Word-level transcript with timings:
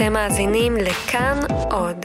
אתם 0.00 0.12
מאזינים 0.12 0.76
לכאן 0.76 1.40
עוד. 1.70 1.96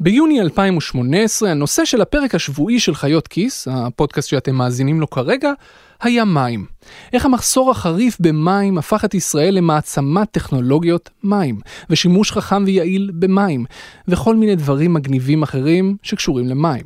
ביוני 0.00 0.40
2018 0.40 1.50
הנושא 1.50 1.84
של 1.84 2.00
הפרק 2.00 2.34
השבועי 2.34 2.80
של 2.80 2.94
חיות 2.94 3.28
כיס, 3.28 3.68
הפודקאסט 3.70 4.28
שאתם 4.28 4.54
מאזינים 4.54 5.00
לו 5.00 5.10
כרגע, 5.10 5.52
היה 6.00 6.24
מים. 6.24 6.66
איך 7.12 7.24
המחסור 7.24 7.70
החריף 7.70 8.16
במים 8.20 8.78
הפך 8.78 9.04
את 9.04 9.14
ישראל 9.14 9.54
למעצמת 9.54 10.28
טכנולוגיות 10.30 11.10
מים, 11.24 11.60
ושימוש 11.90 12.32
חכם 12.32 12.64
ויעיל 12.66 13.10
במים, 13.14 13.64
וכל 14.08 14.36
מיני 14.36 14.56
דברים 14.56 14.94
מגניבים 14.94 15.42
אחרים 15.42 15.96
שקשורים 16.02 16.46
למים. 16.46 16.84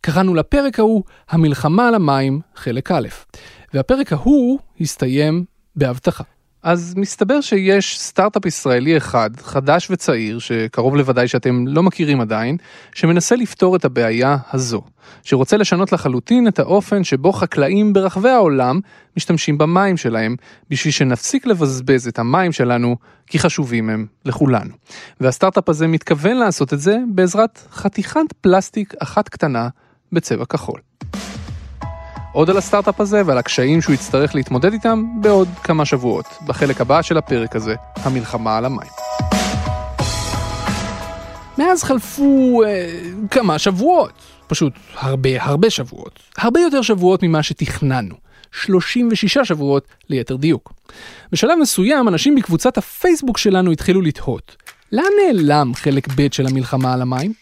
קראנו 0.00 0.34
לפרק 0.34 0.78
ההוא 0.78 1.02
המלחמה 1.30 1.88
על 1.88 1.94
המים, 1.94 2.40
חלק 2.56 2.90
א', 2.90 3.08
והפרק 3.74 4.12
ההוא 4.12 4.58
הסתיים 4.80 5.55
בהבטחה. 5.76 6.24
אז 6.62 6.94
מסתבר 6.96 7.40
שיש 7.40 7.98
סטארט-אפ 7.98 8.46
ישראלי 8.46 8.96
אחד, 8.96 9.30
חדש 9.36 9.90
וצעיר, 9.90 10.38
שקרוב 10.38 10.96
לוודאי 10.96 11.28
שאתם 11.28 11.66
לא 11.66 11.82
מכירים 11.82 12.20
עדיין, 12.20 12.56
שמנסה 12.94 13.36
לפתור 13.36 13.76
את 13.76 13.84
הבעיה 13.84 14.36
הזו, 14.52 14.82
שרוצה 15.22 15.56
לשנות 15.56 15.92
לחלוטין 15.92 16.48
את 16.48 16.58
האופן 16.58 17.04
שבו 17.04 17.32
חקלאים 17.32 17.92
ברחבי 17.92 18.28
העולם 18.28 18.80
משתמשים 19.16 19.58
במים 19.58 19.96
שלהם, 19.96 20.36
בשביל 20.70 20.92
שנפסיק 20.92 21.46
לבזבז 21.46 22.08
את 22.08 22.18
המים 22.18 22.52
שלנו, 22.52 22.96
כי 23.26 23.38
חשובים 23.38 23.90
הם 23.90 24.06
לכולנו. 24.24 24.74
והסטארט-אפ 25.20 25.68
הזה 25.68 25.86
מתכוון 25.86 26.36
לעשות 26.36 26.72
את 26.72 26.80
זה 26.80 26.96
בעזרת 27.08 27.60
חתיכת 27.72 28.32
פלסטיק 28.40 28.94
אחת 28.98 29.28
קטנה 29.28 29.68
בצבע 30.12 30.44
כחול. 30.44 30.80
עוד 32.32 32.50
על 32.50 32.56
הסטארט-אפ 32.56 33.00
הזה 33.00 33.22
ועל 33.26 33.38
הקשיים 33.38 33.82
שהוא 33.82 33.94
יצטרך 33.94 34.34
להתמודד 34.34 34.72
איתם 34.72 35.02
בעוד 35.20 35.48
כמה 35.62 35.84
שבועות, 35.84 36.26
בחלק 36.46 36.80
הבא 36.80 37.02
של 37.02 37.16
הפרק 37.16 37.56
הזה, 37.56 37.74
המלחמה 37.96 38.56
על 38.56 38.64
המים. 38.64 38.90
מאז 41.58 41.82
חלפו 41.82 42.62
אה, 42.66 42.88
כמה 43.30 43.58
שבועות, 43.58 44.12
פשוט 44.46 44.72
הרבה 44.94 45.42
הרבה 45.42 45.70
שבועות, 45.70 46.20
הרבה 46.36 46.60
יותר 46.60 46.82
שבועות 46.82 47.22
ממה 47.22 47.42
שתכננו, 47.42 48.14
36 48.52 49.38
שבועות 49.38 49.86
ליתר 50.08 50.36
דיוק. 50.36 50.72
בשלב 51.32 51.58
מסוים 51.60 52.08
אנשים 52.08 52.34
בקבוצת 52.34 52.78
הפייסבוק 52.78 53.38
שלנו 53.38 53.72
התחילו 53.72 54.02
לתהות, 54.02 54.56
לאן 54.92 55.04
נעלם 55.26 55.74
חלק 55.74 56.08
ב' 56.16 56.32
של 56.32 56.46
המלחמה 56.46 56.92
על 56.92 57.02
המים? 57.02 57.32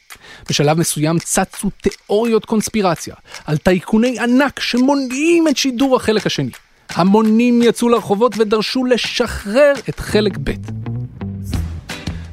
בשלב 0.48 0.78
מסוים 0.78 1.18
צצו 1.18 1.70
תיאוריות 1.82 2.44
קונספירציה 2.44 3.14
על 3.44 3.56
טייקוני 3.56 4.18
ענק 4.20 4.60
שמונעים 4.60 5.48
את 5.48 5.56
שידור 5.56 5.96
החלק 5.96 6.26
השני. 6.26 6.50
המונים 6.90 7.62
יצאו 7.62 7.88
לרחובות 7.88 8.34
ודרשו 8.38 8.84
לשחרר 8.84 9.72
את 9.88 10.00
חלק 10.00 10.38
ב'. 10.44 10.50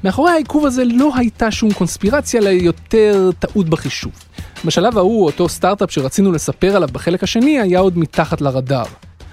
מאחורי 0.04 0.32
העיכוב 0.32 0.66
הזה 0.66 0.84
לא 0.86 1.12
הייתה 1.16 1.52
שום 1.52 1.74
קונספירציה, 1.74 2.42
אלא 2.42 2.50
יותר 2.50 3.30
טעות 3.40 3.70
בחישוב. 3.70 4.12
בשלב 4.66 4.98
ההוא, 4.98 5.26
אותו 5.26 5.50
סטארט-אפ 5.50 5.92
שרצינו 5.92 6.32
לספר 6.32 6.76
עליו 6.76 6.90
בחלק 6.92 7.24
השני 7.24 7.60
היה 7.60 7.80
עוד 7.80 7.98
מתחת 7.98 8.42
לרדאר. 8.42 8.86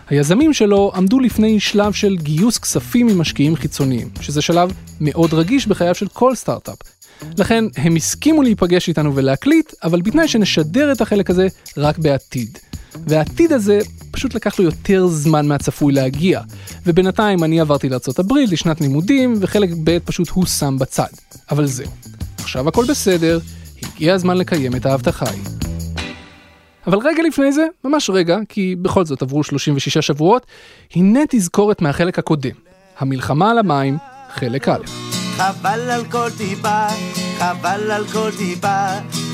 היזמים 0.09 0.53
שלו 0.53 0.93
עמדו 0.95 1.21
לפני 1.21 1.61
שלב 1.61 1.93
של 1.93 2.17
גיוס 2.17 2.59
כספים 2.59 3.07
ממשקיעים 3.07 3.57
חיצוניים, 3.57 4.09
שזה 4.21 4.43
שלב 4.43 4.73
מאוד 5.01 5.35
רגיש 5.35 5.67
בחייו 5.67 5.95
של 5.95 6.09
כל 6.09 6.35
סטארט-אפ. 6.35 6.77
לכן 7.39 7.65
הם 7.77 7.97
הסכימו 7.97 8.43
להיפגש 8.43 8.89
איתנו 8.89 9.17
ולהקליט, 9.17 9.73
אבל 9.83 10.01
בתנאי 10.01 10.29
שנשדר 10.29 10.93
את 10.93 11.01
החלק 11.01 11.31
הזה 11.31 11.49
רק 11.77 11.99
בעתיד. 11.99 12.59
והעתיד 13.07 13.53
הזה 13.53 13.79
פשוט 14.11 14.35
לקח 14.35 14.59
לו 14.59 14.65
יותר 14.65 15.07
זמן 15.07 15.47
מהצפוי 15.47 15.93
להגיע, 15.93 16.41
ובינתיים 16.87 17.45
אני 17.45 17.61
עברתי 17.61 17.89
לארה"ב 17.89 18.33
לשנת 18.51 18.81
לימודים, 18.81 19.35
וחלק 19.41 19.71
ב' 19.85 19.99
פשוט 19.99 20.29
הושם 20.29 20.79
בצד. 20.79 21.13
אבל 21.51 21.67
זהו, 21.67 21.91
עכשיו 22.39 22.69
הכל 22.69 22.85
בסדר, 22.89 23.39
הגיע 23.83 24.15
הזמן 24.15 24.37
לקיים 24.37 24.77
את 24.77 24.87
ההבטחה 24.87 25.27
ההיא. 25.27 25.58
אבל 26.89 26.99
רגע 26.99 27.23
לפני 27.23 27.53
זה, 27.53 27.67
ממש 27.85 28.11
רגע, 28.11 28.39
כי 28.49 28.77
בכל 28.83 29.05
זאת 29.05 29.23
עברו 29.23 29.45
36 29.45 29.99
שבועות, 29.99 30.47
הנה 30.95 31.21
תזכורת 31.29 31.83
מהחלק 31.83 32.19
הקודם, 32.19 32.51
המלחמה 32.99 33.51
על 33.51 33.59
המים, 33.59 33.97
חלק 34.31 34.69
א'. 34.69 34.79
חבל 35.37 35.91
על 35.91 36.05
כל 36.05 36.29
טיפה, 36.39 36.87
חבל 37.39 37.91
על 37.91 38.05
כל 38.13 38.31
טיפה, 38.39 38.87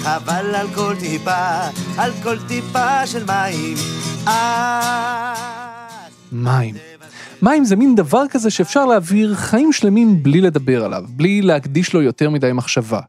חבל 0.03 0.54
על 0.54 0.66
כל 0.75 0.94
טיפה, 1.00 1.59
על 1.98 2.12
כל 2.22 2.37
טיפה 2.48 3.06
של 3.06 3.25
מים. 3.25 3.76
מים. 6.32 6.75
מים 7.42 7.65
זה 7.65 7.76
מין 7.76 7.94
דבר 7.94 8.22
כזה 8.31 8.50
שאפשר 8.50 8.86
להעביר 8.86 9.34
חיים 9.34 9.72
שלמים 9.72 10.22
בלי 10.22 10.41
לדבר 10.41 10.84
עליו, 10.84 11.04
בלי 11.09 11.42
להקדיש 11.42 11.94
לו 11.94 12.03
יותר 12.03 12.31
מדי 12.31 12.53
מחשבה. 12.53 13.00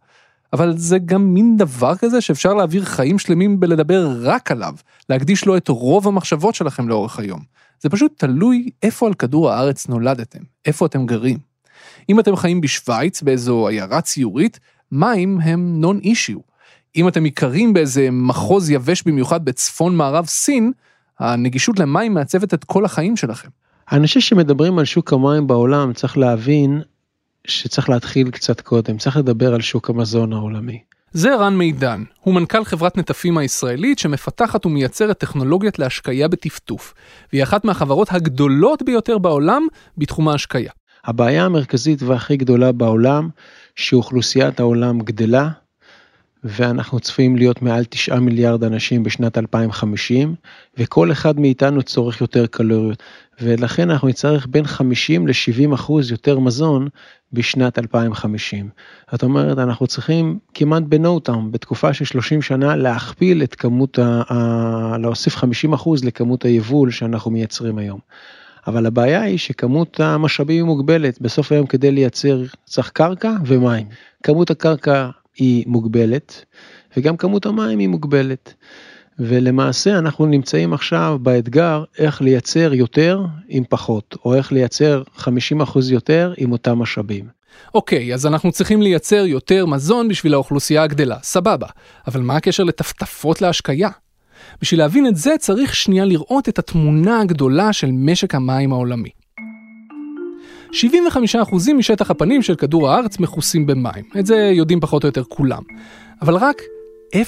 אבל 0.55 0.77
זה 0.77 0.97
גם 0.99 1.33
מין 1.33 1.57
דבר 1.57 1.95
כזה 1.95 2.21
שאפשר 2.21 2.53
להעביר 2.53 2.85
חיים 2.85 3.19
שלמים 3.19 3.59
בלדבר 3.59 4.17
רק 4.21 4.51
עליו, 4.51 4.73
להקדיש 5.09 5.45
לו 5.45 5.57
את 5.57 5.67
רוב 5.67 6.07
המחשבות 6.07 6.55
שלכם 6.55 6.89
לאורך 6.89 7.19
היום. 7.19 7.39
זה 7.81 7.89
פשוט 7.89 8.11
תלוי 8.17 8.69
איפה 8.83 9.07
על 9.07 9.13
כדור 9.13 9.51
הארץ 9.51 9.87
נולדתם, 9.87 10.39
איפה 10.65 10.85
אתם 10.85 11.05
גרים. 11.05 11.37
אם 12.09 12.19
אתם 12.19 12.35
חיים 12.35 12.61
בשוויץ, 12.61 13.21
באיזו 13.21 13.67
עיירה 13.67 14.01
ציורית, 14.01 14.59
מים 14.91 15.39
הם 15.41 15.81
נון 15.81 15.99
אישיו. 15.99 16.39
אם 16.95 17.07
אתם 17.07 17.25
יקרים 17.25 17.73
באיזה 17.73 18.09
מחוז 18.11 18.69
יבש 18.69 19.03
במיוחד 19.05 19.45
בצפון 19.45 19.95
מערב 19.95 20.25
סין, 20.25 20.71
הנגישות 21.19 21.79
למים 21.79 22.13
מעצבת 22.13 22.53
את 22.53 22.63
כל 22.63 22.85
החיים 22.85 23.15
שלכם. 23.15 23.49
אני 23.91 24.07
חושב 24.07 24.19
שמדברים 24.19 24.79
על 24.79 24.85
שוק 24.85 25.13
המים 25.13 25.47
בעולם, 25.47 25.93
צריך 25.93 26.17
להבין 26.17 26.81
שצריך 27.47 27.89
להתחיל 27.89 28.31
קצת 28.31 28.61
קודם, 28.61 28.97
צריך 28.97 29.17
לדבר 29.17 29.53
על 29.53 29.61
שוק 29.61 29.89
המזון 29.89 30.33
העולמי. 30.33 30.79
זה 31.11 31.35
רן 31.35 31.57
מידן, 31.57 32.03
הוא 32.21 32.33
מנכ"ל 32.33 32.63
חברת 32.63 32.97
נטפים 32.97 33.37
הישראלית 33.37 33.99
שמפתחת 33.99 34.65
ומייצרת 34.65 35.17
טכנולוגיית 35.17 35.79
להשקיה 35.79 36.27
בטפטוף, 36.27 36.93
והיא 37.33 37.43
אחת 37.43 37.65
מהחברות 37.65 38.07
הגדולות 38.11 38.83
ביותר 38.83 39.17
בעולם 39.17 39.67
בתחום 39.97 40.27
ההשקיה. 40.27 40.71
הבעיה 41.05 41.45
המרכזית 41.45 42.01
והכי 42.03 42.37
גדולה 42.37 42.71
בעולם, 42.71 43.29
שאוכלוסיית 43.75 44.59
העולם 44.59 44.99
גדלה, 44.99 45.49
ואנחנו 46.47 46.99
צפויים 46.99 47.35
להיות 47.35 47.61
מעל 47.61 47.83
9 47.89 48.15
מיליארד 48.15 48.63
אנשים 48.63 49.03
בשנת 49.03 49.37
2050, 49.37 50.35
וכל 50.77 51.11
אחד 51.11 51.39
מאיתנו 51.39 51.83
צורך 51.83 52.21
יותר 52.21 52.45
קלוריות, 52.45 53.03
ולכן 53.41 53.89
אנחנו 53.89 54.07
נצטרך 54.07 54.47
בין 54.49 54.65
50 54.65 55.27
ל-70 55.27 55.73
אחוז 55.75 56.11
יותר 56.11 56.39
מזון 56.39 56.87
בשנת 57.33 57.79
2050. 57.79 58.69
זאת 59.11 59.23
אומרת, 59.23 59.57
אנחנו 59.57 59.87
צריכים 59.87 60.39
כמעט 60.53 60.83
בנו 60.83 61.19
טאום, 61.19 61.51
בתקופה 61.51 61.93
של 61.93 62.05
30 62.05 62.41
שנה, 62.41 62.75
להכפיל 62.75 63.43
את 63.43 63.55
כמות, 63.55 63.99
ה... 63.99 64.21
ה... 64.29 64.97
להוסיף 64.97 65.35
50 65.35 65.73
אחוז 65.73 66.03
לכמות 66.03 66.45
היבול 66.45 66.91
שאנחנו 66.91 67.31
מייצרים 67.31 67.77
היום. 67.77 67.99
אבל 68.67 68.85
הבעיה 68.85 69.21
היא 69.21 69.37
שכמות 69.37 69.99
המשאבים 69.99 70.55
היא 70.55 70.63
מוגבלת, 70.63 71.21
בסוף 71.21 71.51
היום 71.51 71.67
כדי 71.67 71.91
לייצר 71.91 72.43
צריך 72.65 72.89
קרקע 72.89 73.31
ומים. 73.45 73.87
כמות 74.23 74.51
הקרקע 74.51 75.09
היא 75.35 75.63
מוגבלת, 75.67 76.45
וגם 76.97 77.17
כמות 77.17 77.45
המים 77.45 77.79
היא 77.79 77.87
מוגבלת. 77.87 78.53
ולמעשה 79.19 79.97
אנחנו 79.97 80.25
נמצאים 80.25 80.73
עכשיו 80.73 81.19
באתגר 81.21 81.83
איך 81.97 82.21
לייצר 82.21 82.73
יותר 82.73 83.25
עם 83.47 83.63
פחות, 83.69 84.15
או 84.25 84.33
איך 84.33 84.51
לייצר 84.51 85.03
50% 85.17 85.21
יותר 85.91 86.33
עם 86.37 86.51
אותם 86.51 86.79
משאבים. 86.79 87.25
אוקיי, 87.73 88.13
אז 88.13 88.25
אנחנו 88.25 88.51
צריכים 88.51 88.81
לייצר 88.81 89.25
יותר 89.25 89.65
מזון 89.65 90.07
בשביל 90.07 90.33
האוכלוסייה 90.33 90.83
הגדלה, 90.83 91.17
סבבה. 91.23 91.67
אבל 92.07 92.21
מה 92.21 92.35
הקשר 92.35 92.63
לטפטפות 92.63 93.41
להשקיה? 93.41 93.89
בשביל 94.61 94.79
להבין 94.79 95.07
את 95.07 95.15
זה 95.15 95.35
צריך 95.39 95.75
שנייה 95.75 96.05
לראות 96.05 96.49
את 96.49 96.59
התמונה 96.59 97.21
הגדולה 97.21 97.73
של 97.73 97.91
משק 97.91 98.35
המים 98.35 98.73
העולמי. 98.73 99.09
75% 100.75 101.73
משטח 101.73 102.11
הפנים 102.11 102.41
של 102.41 102.55
כדור 102.55 102.89
הארץ 102.89 103.19
מכוסים 103.19 103.65
במים, 103.65 104.03
את 104.19 104.25
זה 104.25 104.35
יודעים 104.35 104.79
פחות 104.79 105.03
או 105.03 105.07
יותר 105.07 105.23
כולם. 105.23 105.61
אבל 106.21 106.35
רק 106.35 106.61
0.0014%, 107.15 107.19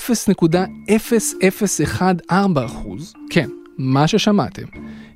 כן, 3.29 3.49
מה 3.77 4.07
ששמעתם, 4.07 4.63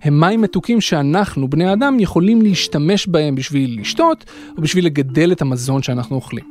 הם 0.01 0.19
מים 0.19 0.42
מתוקים 0.42 0.81
שאנחנו, 0.81 1.50
בני 1.50 1.66
האדם, 1.66 2.00
יכולים 2.00 2.42
להשתמש 2.42 3.07
בהם 3.07 3.36
בשביל 3.36 3.78
לשתות, 3.81 4.25
או 4.57 4.62
בשביל 4.62 4.86
לגדל 4.86 5.31
את 5.31 5.42
המזון 5.42 5.83
שאנחנו 5.83 6.16
אוכלים. 6.16 6.45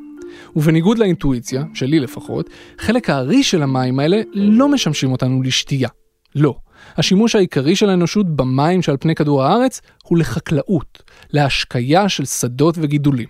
ובניגוד 0.56 0.98
לאינטואיציה, 0.98 1.64
שלי 1.74 2.00
לפחות, 2.00 2.50
חלק 2.78 3.10
הארי 3.10 3.42
של 3.42 3.62
המים 3.62 3.98
האלה 3.98 4.20
לא 4.34 4.68
משמשים 4.68 5.12
אותנו 5.12 5.42
לשתייה. 5.42 5.88
לא. 6.34 6.54
השימוש 6.96 7.34
העיקרי 7.34 7.76
של 7.76 7.90
האנושות 7.90 8.36
במים 8.36 8.82
שעל 8.82 8.96
פני 9.00 9.14
כדור 9.14 9.44
הארץ 9.44 9.80
הוא 10.04 10.18
לחקלאות, 10.18 11.02
להשקיה 11.30 12.08
של 12.08 12.24
שדות 12.24 12.74
וגידולים. 12.78 13.28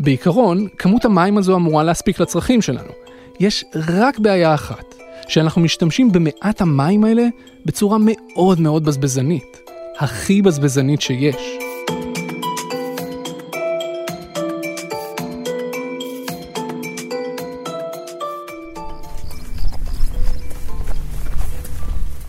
בעיקרון, 0.00 0.66
כמות 0.78 1.04
המים 1.04 1.38
הזו 1.38 1.56
אמורה 1.56 1.84
להספיק 1.84 2.20
לצרכים 2.20 2.62
שלנו. 2.62 2.92
יש 3.40 3.64
רק 3.98 4.18
בעיה 4.18 4.54
אחת, 4.54 4.94
שאנחנו 5.28 5.60
משתמשים 5.60 6.12
במעט 6.12 6.60
המים 6.60 7.04
האלה 7.04 7.26
בצורה 7.66 7.98
מאוד 8.00 8.60
מאוד 8.60 8.84
בזבזנית. 8.84 9.58
הכי 9.98 10.42
בזבזנית 10.42 11.00
שיש. 11.00 11.67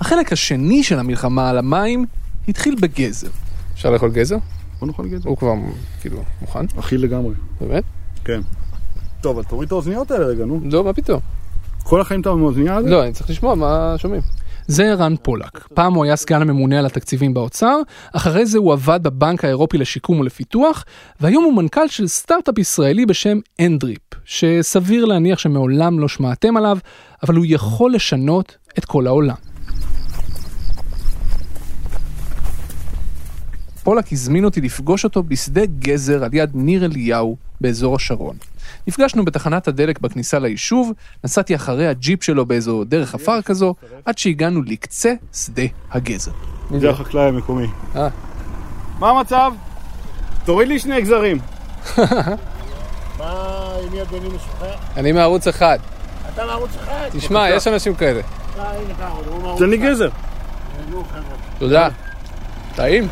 החלק 0.09 0.33
השני 0.33 0.83
של 0.83 0.99
המלחמה 0.99 1.49
על 1.49 1.57
המים 1.57 2.05
התחיל 2.47 2.75
בגזר. 2.75 3.27
אפשר 3.73 3.91
לאכול 3.91 4.11
גזר? 4.11 4.37
בוא 4.79 4.87
נאכל 4.87 5.07
גזר. 5.07 5.29
הוא 5.29 5.37
כבר 5.37 5.53
כאילו 6.01 6.23
מוכן? 6.41 6.65
אכיל 6.79 7.03
לגמרי. 7.03 7.33
באמת? 7.61 7.83
כן. 8.25 8.41
טוב, 9.21 9.39
אז 9.39 9.45
תוריד 9.45 9.67
את 9.67 9.71
האוזניות 9.71 10.11
האלה 10.11 10.25
רגע, 10.25 10.45
נו. 10.45 10.61
לא, 10.63 10.83
מה 10.83 10.93
פתאום? 10.93 11.19
כל 11.83 12.01
החיים 12.01 12.21
אתה 12.21 12.29
עם 12.29 12.39
האוזנייה 12.39 12.75
הזאת? 12.75 12.89
לא, 12.89 13.03
אני 13.03 13.13
צריך 13.13 13.29
לשמוע 13.29 13.55
מה 13.55 13.95
שומעים. 13.97 14.21
זה 14.67 14.93
רן 14.93 15.15
פולק. 15.23 15.67
פעם 15.73 15.93
הוא 15.93 16.05
היה 16.05 16.15
סגן 16.15 16.41
הממונה 16.41 16.79
על 16.79 16.85
התקציבים 16.85 17.33
באוצר, 17.33 17.77
אחרי 18.13 18.45
זה 18.45 18.57
הוא 18.57 18.73
עבד 18.73 18.99
בבנק 19.03 19.45
האירופי 19.45 19.77
לשיקום 19.77 20.19
ולפיתוח, 20.19 20.85
והיום 21.19 21.43
הוא 21.43 21.53
מנכ"ל 21.53 21.87
של 21.87 22.07
סטארט-אפ 22.07 22.57
ישראלי 22.57 23.05
בשם 23.05 23.39
אנדריפ, 23.61 24.01
שסביר 24.25 25.05
להניח 25.05 25.39
שמעולם 25.39 25.99
לא 25.99 26.07
שמעתם 26.07 26.57
עליו, 26.57 26.77
אבל 27.23 27.35
הוא 27.35 27.45
יכול 27.47 27.93
לשנות 27.93 28.57
את 28.77 28.85
כל 28.85 29.07
העולם. 29.07 29.48
פולק 33.89 34.13
הזמין 34.13 34.45
אותי 34.45 34.61
לפגוש 34.61 35.03
אותו 35.03 35.23
בשדה 35.23 35.65
גזר 35.65 36.23
על 36.23 36.29
יד 36.33 36.51
ניר 36.53 36.85
אליהו 36.85 37.37
באזור 37.61 37.95
השרון. 37.95 38.35
נפגשנו 38.87 39.25
בתחנת 39.25 39.67
הדלק 39.67 39.99
בכניסה 39.99 40.39
ליישוב, 40.39 40.91
נסעתי 41.23 41.55
אחרי 41.55 41.87
הג'יפ 41.87 42.23
שלו 42.23 42.45
באיזו 42.45 42.83
דרך 42.83 43.15
עפר 43.15 43.41
כזו, 43.41 43.75
עד 44.05 44.17
שהגענו 44.17 44.61
לקצה 44.61 45.13
שדה 45.33 45.63
הגזר. 45.91 46.31
זה 46.79 46.89
החקלאי 46.89 47.23
המקומי. 47.23 47.67
אה. 47.95 48.07
מה 48.99 49.09
המצב? 49.09 49.53
תוריד 50.45 50.67
לי 50.67 50.79
שני 50.79 51.01
גזרים. 51.01 51.37
מה, 51.97 52.07
עם 53.83 53.91
מי 53.91 54.01
אדוני 54.01 54.27
משוחרר? 54.27 54.75
אני 54.97 55.11
מערוץ 55.11 55.47
אחד. 55.47 55.79
אתה 56.33 56.45
מערוץ 56.45 56.71
אחד? 56.83 57.09
תשמע, 57.11 57.49
יש 57.49 57.67
אנשים 57.67 57.95
כאלה. 57.95 58.21
תן 59.57 59.69
לי. 59.69 59.77
גזר. 59.77 60.09
תודה. 61.59 61.89
טעים. 62.75 63.07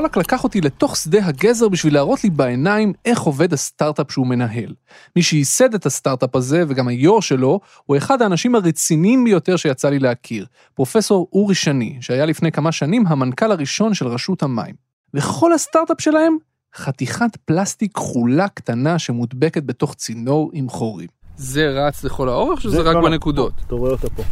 פולק 0.00 0.16
לקח 0.16 0.44
אותי 0.44 0.60
לתוך 0.60 0.96
שדה 0.96 1.26
הגזר 1.26 1.68
בשביל 1.68 1.94
להראות 1.94 2.24
לי 2.24 2.30
בעיניים 2.30 2.92
איך 3.04 3.20
עובד 3.20 3.52
הסטארט-אפ 3.52 4.12
שהוא 4.12 4.26
מנהל. 4.26 4.74
מי 5.16 5.22
שייסד 5.22 5.74
את 5.74 5.86
הסטארט-אפ 5.86 6.36
הזה, 6.36 6.64
וגם 6.68 6.88
היו"ר 6.88 7.20
שלו, 7.20 7.60
הוא 7.86 7.96
אחד 7.96 8.22
האנשים 8.22 8.54
הרציניים 8.54 9.24
ביותר 9.24 9.56
שיצא 9.56 9.88
לי 9.90 9.98
להכיר, 9.98 10.46
פרופסור 10.74 11.28
אורי 11.32 11.54
שני, 11.54 11.98
שהיה 12.00 12.26
לפני 12.26 12.52
כמה 12.52 12.72
שנים 12.72 13.06
המנכ"ל 13.06 13.52
הראשון 13.52 13.94
של 13.94 14.06
רשות 14.06 14.42
המים. 14.42 14.74
וכל 15.14 15.52
הסטארט-אפ 15.52 16.00
שלהם, 16.00 16.36
חתיכת 16.76 17.36
פלסטיק 17.44 17.96
כחולה 17.96 18.48
קטנה 18.48 18.98
שמודבקת 18.98 19.62
בתוך 19.62 19.94
צינור 19.94 20.50
עם 20.52 20.68
חורים. 20.68 21.08
זה 21.36 21.68
רץ 21.68 22.04
לכל 22.04 22.28
האורך, 22.28 22.60
שזה 22.60 22.80
רק 22.80 22.94
לא, 22.94 23.02
לא. 23.02 23.10
בנקודות? 23.10 23.52
אתה 23.66 23.74
רואה 23.74 23.90
אותה 23.90 24.10
פה. 24.10 24.22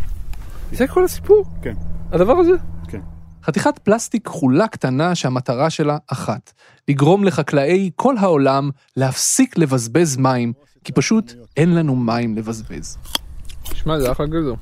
זה 0.73 0.87
כל 0.87 1.05
הסיפור? 1.05 1.45
כן. 1.63 1.75
הדבר 2.13 2.33
הזה? 2.33 2.53
כן. 2.89 3.01
חתיכת 3.49 3.79
פלסטיק 3.79 4.27
כחולה 4.27 4.69
קטנה 4.69 5.15
שהמטרה 5.15 5.71
שלה 5.71 5.97
אחת, 6.07 6.53
לגרום 6.89 7.25
לחקלאי 7.25 7.91
כל 7.97 8.15
העולם 8.19 8.71
להפסיק 8.97 9.59
לבזבז 9.59 10.17
מים, 10.17 10.53
כי 10.85 10.93
פשוט 10.93 11.33
אין 11.57 11.75
לנו 11.75 11.97
מים 11.97 12.37
לבזבז. 12.37 12.99
תשמע, 13.63 14.01
זה 14.01 14.13
אחלה 14.13 14.27
גזר. 14.27 14.55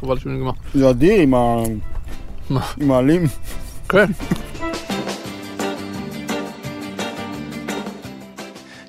חבל 0.00 0.18
שהוא 0.18 0.32
נגמר. 0.32 0.50
זה 0.74 0.90
אדיר 0.90 1.20
עם 1.20 1.34
ה... 1.34 1.62
מה? 2.50 2.60
עם 2.80 2.92
העלים. 2.92 3.22
כן. 3.88 4.06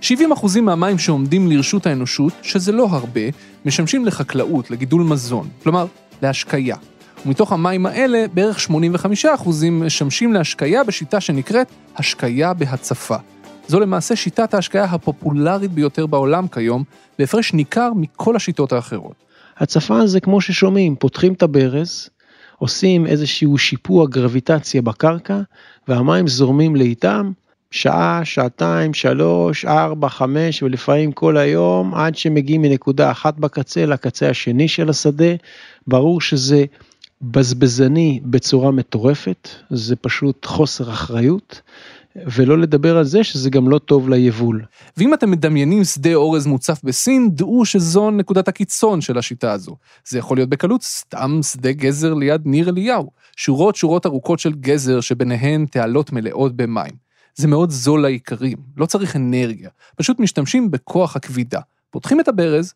70% 0.01 0.61
מהמים 0.61 0.99
שעומדים 0.99 1.47
לרשות 1.47 1.85
האנושות, 1.85 2.33
שזה 2.41 2.71
לא 2.71 2.88
הרבה, 2.91 3.21
משמשים 3.65 4.06
לחקלאות, 4.06 4.71
לגידול 4.71 5.03
מזון, 5.03 5.49
כלומר, 5.63 5.85
להשקיה. 6.21 6.75
ומתוך 7.25 7.51
המים 7.51 7.85
האלה, 7.85 8.25
בערך 8.33 8.67
85% 8.69 9.49
משמשים 9.71 10.33
להשקיה 10.33 10.83
בשיטה 10.83 11.21
שנקראת 11.21 11.67
השקיה 11.95 12.53
בהצפה. 12.53 13.15
זו 13.67 13.79
למעשה 13.79 14.15
שיטת 14.15 14.53
ההשקיה 14.53 14.83
הפופולרית 14.83 15.71
ביותר 15.71 16.05
בעולם 16.05 16.47
כיום, 16.47 16.83
בהפרש 17.19 17.53
ניכר 17.53 17.91
מכל 17.95 18.35
השיטות 18.35 18.73
האחרות. 18.73 19.15
הצפה 19.57 20.07
זה 20.07 20.19
כמו 20.19 20.41
ששומעים, 20.41 20.95
פותחים 20.95 21.33
את 21.33 21.43
הברז, 21.43 22.09
עושים 22.57 23.05
איזשהו 23.05 23.57
שיפוע 23.57 24.07
גרביטציה 24.07 24.81
בקרקע, 24.81 25.39
והמים 25.87 26.27
זורמים 26.27 26.75
לאיתם, 26.75 27.31
שעה, 27.71 28.21
שעתיים, 28.23 28.93
שלוש, 28.93 29.65
ארבע, 29.65 30.09
חמש, 30.09 30.63
ולפעמים 30.63 31.11
כל 31.11 31.37
היום, 31.37 31.93
עד 31.93 32.15
שמגיעים 32.15 32.61
מנקודה 32.61 33.11
אחת 33.11 33.37
בקצה 33.37 33.85
לקצה 33.85 34.29
השני 34.29 34.67
של 34.67 34.89
השדה. 34.89 35.33
ברור 35.87 36.21
שזה 36.21 36.65
בזבזני 37.23 38.19
בצורה 38.23 38.71
מטורפת, 38.71 39.49
זה 39.69 39.95
פשוט 39.95 40.45
חוסר 40.45 40.91
אחריות, 40.91 41.61
ולא 42.15 42.57
לדבר 42.57 42.97
על 42.97 43.03
זה 43.03 43.23
שזה 43.23 43.49
גם 43.49 43.69
לא 43.69 43.79
טוב 43.79 44.09
ליבול. 44.09 44.65
ואם 44.97 45.13
אתם 45.13 45.31
מדמיינים 45.31 45.83
שדה 45.83 46.13
אורז 46.13 46.47
מוצף 46.47 46.81
בסין, 46.83 47.29
דעו 47.35 47.65
שזו 47.65 48.11
נקודת 48.11 48.47
הקיצון 48.47 49.01
של 49.01 49.17
השיטה 49.17 49.51
הזו. 49.51 49.75
זה 50.07 50.17
יכול 50.17 50.37
להיות 50.37 50.49
בקלות 50.49 50.83
סתם 50.83 51.39
שדה 51.51 51.71
גזר 51.71 52.13
ליד 52.13 52.41
ניר 52.45 52.69
אליהו, 52.69 53.11
שורות 53.37 53.75
שורות 53.75 54.05
ארוכות 54.05 54.39
של 54.39 54.53
גזר 54.53 55.01
שביניהן 55.01 55.65
תעלות 55.65 56.11
מלאות 56.11 56.55
במים. 56.55 57.03
זה 57.35 57.47
מאוד 57.47 57.69
זול 57.69 58.01
לאיכרים, 58.01 58.57
לא 58.77 58.85
צריך 58.85 59.15
אנרגיה, 59.15 59.69
פשוט 59.95 60.19
משתמשים 60.19 60.71
בכוח 60.71 61.15
הכבידה. 61.15 61.59
פותחים 61.91 62.19
את 62.19 62.27
הברז, 62.27 62.73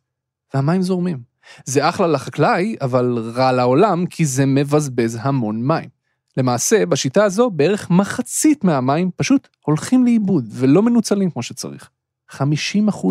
והמים 0.53 0.81
זורמים. 0.81 1.36
זה 1.65 1.89
אחלה 1.89 2.07
לחקלאי, 2.07 2.75
אבל 2.81 3.17
רע 3.35 3.51
לעולם, 3.51 4.05
כי 4.05 4.25
זה 4.25 4.45
מבזבז 4.45 5.17
המון 5.21 5.67
מים. 5.67 5.89
למעשה, 6.37 6.85
בשיטה 6.85 7.23
הזו, 7.23 7.49
בערך 7.49 7.89
מחצית 7.89 8.63
מהמים 8.63 9.09
פשוט 9.15 9.47
הולכים 9.65 10.05
לאיבוד 10.05 10.45
ולא 10.51 10.81
מנוצלים 10.81 11.29
כמו 11.29 11.43
שצריך. 11.43 11.89
50% 12.31 12.37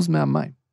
מהמים. 0.09 0.67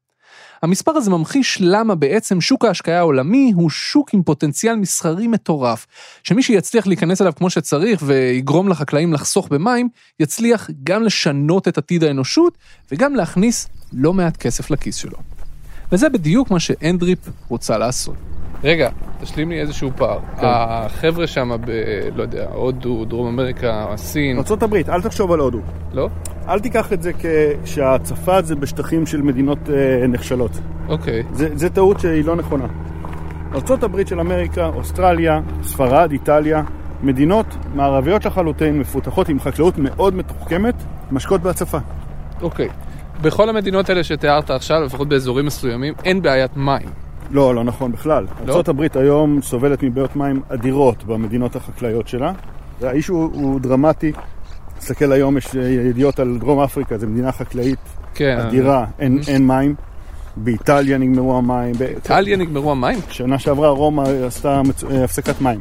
המספר 0.63 0.91
הזה 0.91 1.11
ממחיש 1.11 1.57
למה 1.61 1.95
בעצם 1.95 2.41
שוק 2.41 2.65
ההשקיה 2.65 2.99
העולמי 2.99 3.51
הוא 3.55 3.69
שוק 3.69 4.13
עם 4.13 4.23
פוטנציאל 4.23 4.75
מסחרי 4.75 5.27
מטורף, 5.27 5.87
שמי 6.23 6.43
שיצליח 6.43 6.87
להיכנס 6.87 7.21
אליו 7.21 7.33
כמו 7.35 7.49
שצריך 7.49 8.03
ויגרום 8.05 8.69
לחקלאים 8.69 9.13
לחסוך 9.13 9.47
במים, 9.47 9.89
יצליח 10.19 10.69
גם 10.83 11.03
לשנות 11.03 11.67
את 11.67 11.77
עתיד 11.77 12.03
האנושות 12.03 12.57
וגם 12.91 13.15
להכניס 13.15 13.67
לא 13.93 14.13
מעט 14.13 14.37
כסף 14.37 14.71
לכיס 14.71 14.95
שלו. 14.95 15.17
וזה 15.91 16.09
בדיוק 16.09 16.51
מה 16.51 16.59
שאנדריפ 16.59 17.19
רוצה 17.49 17.77
לעשות. 17.77 18.15
רגע, 18.63 18.89
תשלים 19.21 19.49
לי 19.49 19.61
איזשהו 19.61 19.91
פער. 19.95 20.19
החבר'ה 20.37 21.27
שם 21.27 21.51
ב... 21.65 21.71
לא 22.15 22.21
יודע, 22.21 22.45
הודו, 22.53 23.05
דרום 23.05 23.27
אמריקה, 23.27 23.85
סין, 23.95 24.37
ארה"ב, 24.37 24.73
אל 24.89 25.01
תחשוב 25.01 25.31
על 25.31 25.39
הודו. 25.39 25.59
לא? 25.93 26.09
אל 26.47 26.59
תיקח 26.59 26.93
את 26.93 27.03
זה 27.03 27.11
כשההצפה 27.63 28.41
זה 28.41 28.55
בשטחים 28.55 29.05
של 29.05 29.21
מדינות 29.21 29.69
אה, 29.69 30.07
נחשלות. 30.07 30.51
אוקיי. 30.89 31.23
זה, 31.33 31.49
זה 31.53 31.69
טעות 31.69 31.99
שהיא 31.99 32.25
לא 32.25 32.35
נכונה. 32.35 32.65
ארה"ב 33.53 34.05
של 34.07 34.19
אמריקה, 34.19 34.67
אוסטרליה, 34.67 35.41
ספרד, 35.63 36.11
איטליה, 36.11 36.63
מדינות 37.03 37.45
מערביות 37.75 38.25
לחלוטין, 38.25 38.79
מפותחות 38.79 39.29
עם 39.29 39.39
חקלאות 39.39 39.77
מאוד 39.77 40.15
מתוחכמת, 40.15 40.75
משקות 41.11 41.41
בהצפה. 41.41 41.77
אוקיי. 42.41 42.69
בכל 43.21 43.49
המדינות 43.49 43.89
האלה 43.89 44.03
שתיארת 44.03 44.49
עכשיו, 44.51 44.81
לפחות 44.83 45.07
באזורים 45.09 45.45
מסוימים, 45.45 45.93
אין 46.05 46.21
בעיית 46.21 46.57
מים. 46.57 46.87
לא, 47.31 47.55
לא 47.55 47.63
נכון 47.63 47.91
בכלל. 47.91 48.25
לא? 48.45 48.53
ארה"ב 48.55 48.81
היום 48.97 49.41
סובלת 49.41 49.83
מבעיות 49.83 50.15
מים 50.15 50.41
אדירות 50.49 51.03
במדינות 51.03 51.55
החקלאיות 51.55 52.07
שלה. 52.07 52.31
האיש 52.81 53.07
הוא, 53.07 53.29
הוא 53.33 53.59
דרמטי. 53.59 54.11
תסתכל 54.79 55.11
היום, 55.11 55.37
יש 55.37 55.53
ידיעות 55.55 56.19
על 56.19 56.37
דרום 56.39 56.59
אפריקה, 56.59 56.97
זו 56.97 57.07
מדינה 57.07 57.31
חקלאית 57.31 57.79
כן. 58.13 58.37
אדירה, 58.39 58.85
אין, 58.99 59.19
אין 59.27 59.47
מים. 59.47 59.75
באיטליה 60.35 60.97
נגמרו 60.97 61.37
המים. 61.37 61.73
באיטליה 61.77 62.37
נגמרו 62.37 62.71
המים? 62.71 62.99
שנה 63.09 63.39
שעברה 63.39 63.69
רומא 63.69 64.01
עשתה 64.27 64.61
מצ- 64.61 64.83
אה, 64.83 65.03
הפסקת 65.03 65.41
מים. 65.41 65.59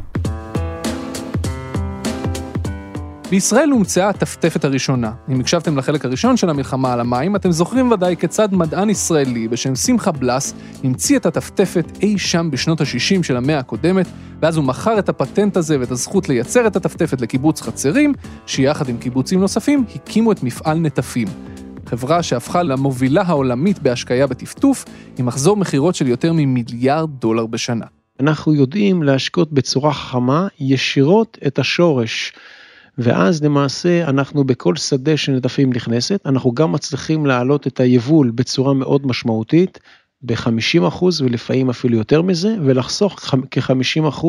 בישראל 3.33 3.71
הומצאה 3.71 4.09
הטפטפת 4.09 4.65
הראשונה. 4.65 5.13
אם 5.29 5.41
הקשבתם 5.41 5.79
לחלק 5.79 6.05
הראשון 6.05 6.37
של 6.37 6.51
המלחמה 6.51 6.93
על 6.93 7.01
המים, 7.01 7.37
אתם 7.37 7.53
זוכרים 7.53 7.91
ודאי 7.91 8.17
כיצד 8.17 8.55
מדען 8.55 8.91
ישראלי 8.91 9.49
בשם 9.49 9.75
שמחה 9.75 10.13
בלס 10.13 10.55
המציא 10.85 11.19
את 11.19 11.27
הטפטפת 11.27 11.85
אי 12.03 12.19
שם 12.19 12.49
בשנות 12.53 12.81
ה-60 12.81 13.23
של 13.23 13.37
המאה 13.37 13.59
הקודמת, 13.59 14.07
ואז 14.43 14.57
הוא 14.57 14.65
מכר 14.65 14.99
את 14.99 15.09
הפטנט 15.09 15.57
הזה 15.57 15.81
ואת 15.81 15.91
הזכות 15.91 16.29
לייצר 16.29 16.67
את 16.67 16.77
הטפטפת 16.77 17.21
לקיבוץ 17.21 17.61
חצרים, 17.61 18.13
שיחד 18.47 18.89
עם 18.89 18.97
קיבוצים 18.97 19.41
נוספים 19.41 19.85
הקימו 19.95 20.33
את 20.33 20.43
מפעל 20.43 20.79
נטפים. 20.79 21.29
חברה 21.87 22.23
שהפכה 22.23 22.63
למובילה 22.63 23.23
העולמית 23.27 23.79
בהשקיה 23.79 24.27
בטפטוף, 24.27 24.85
עם 25.19 25.27
מחזור 25.27 25.57
מכירות 25.57 25.95
של 25.95 26.07
יותר 26.07 26.33
ממיליארד 26.33 27.11
דולר 27.11 27.47
בשנה. 27.47 27.87
אנחנו 28.21 28.55
יודעים 28.55 29.03
להשקות 29.03 29.53
בצורה 29.53 29.93
חכמה 29.93 30.49
ישירות 30.61 31.39
את 31.47 31.59
השורש. 31.59 32.33
ואז 32.99 33.45
למעשה 33.45 34.09
אנחנו 34.09 34.45
בכל 34.45 34.77
שדה 34.77 35.17
שנטפים 35.17 35.73
נכנסת, 35.73 36.21
אנחנו 36.27 36.53
גם 36.53 36.73
מצליחים 36.73 37.27
להעלות 37.27 37.67
את 37.67 37.81
היבול 37.81 38.31
בצורה 38.31 38.75
מאוד 38.75 39.07
משמעותית, 39.07 39.79
ב-50% 40.23 41.05
ולפעמים 41.21 41.71
אפילו 41.71 41.97
יותר 41.97 42.23
מזה, 42.23 42.57
ולחסוך 42.65 43.21
כ-50% 43.51 44.27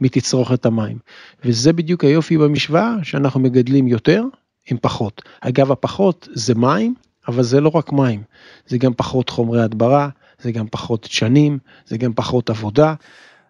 מתצרוכת 0.00 0.66
המים. 0.66 0.98
וזה 1.44 1.72
בדיוק 1.72 2.04
היופי 2.04 2.38
במשוואה, 2.38 2.94
שאנחנו 3.02 3.40
מגדלים 3.40 3.88
יותר 3.88 4.24
עם 4.70 4.76
פחות. 4.80 5.22
אגב, 5.40 5.72
הפחות 5.72 6.28
זה 6.32 6.54
מים, 6.54 6.94
אבל 7.28 7.42
זה 7.42 7.60
לא 7.60 7.70
רק 7.74 7.92
מים, 7.92 8.22
זה 8.66 8.78
גם 8.78 8.94
פחות 8.94 9.30
חומרי 9.30 9.62
הדברה, 9.62 10.08
זה 10.42 10.52
גם 10.52 10.66
פחות 10.70 11.06
דשנים, 11.08 11.58
זה 11.86 11.96
גם 11.98 12.12
פחות 12.12 12.50
עבודה. 12.50 12.94